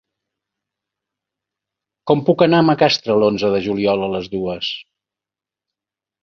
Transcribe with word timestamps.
Com 2.11 2.23
puc 2.29 2.41
anar 2.45 2.61
a 2.63 2.67
Macastre 2.71 3.19
l'onze 3.25 3.53
de 3.57 3.61
juliol 3.67 4.07
a 4.07 4.11
les 4.15 4.31
dues? 4.33 4.73